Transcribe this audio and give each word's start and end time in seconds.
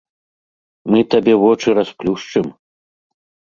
Мы 0.93 0.99
табе 1.11 1.35
вочы 1.45 1.69
расплюшчым! 1.81 2.51